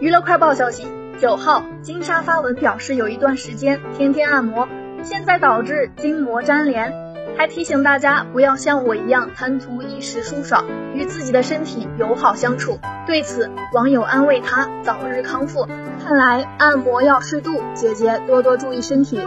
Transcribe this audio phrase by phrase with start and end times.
[0.00, 0.86] 娱乐快报消息
[1.20, 4.68] 九号金莎发文表示有一段时间天天按摩
[5.02, 7.08] 现在导致筋膜粘连。
[7.36, 10.64] 还提醒大家不要像我一样贪图一时舒爽
[10.94, 12.80] 与自己的身体友好相处。
[13.06, 15.68] 对此网友安慰她早日康复。
[16.04, 19.20] 看来按摩要适度姐姐多多注意身体。